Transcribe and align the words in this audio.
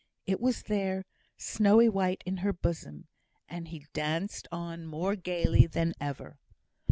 It 0.25 0.41
was 0.41 0.63
there, 0.63 1.05
snowy 1.37 1.87
white 1.87 2.23
in 2.25 2.37
her 2.37 2.51
bosom. 2.51 3.05
And 3.47 3.67
he 3.67 3.85
danced 3.93 4.47
on 4.51 4.87
more 4.87 5.15
gaily 5.15 5.67
than 5.67 5.93
ever. 6.01 6.39